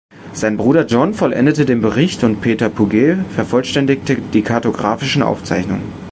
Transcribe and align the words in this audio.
Sein 0.33 0.57
Bruder 0.57 0.87
John 0.87 1.13
vollendete 1.13 1.63
den 1.63 1.81
Bericht 1.81 2.23
und 2.23 2.41
Peter 2.41 2.69
Puget 2.69 3.19
vervollständigte 3.35 4.15
die 4.33 4.41
kartografischen 4.41 5.21
Aufzeichnungen. 5.21 5.93